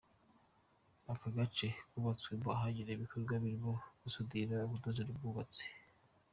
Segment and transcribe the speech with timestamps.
[1.13, 5.65] Aka gace kubatswemo ahagenewe ibikowa birimo gusudira, ubudozi n’ubwubatsi.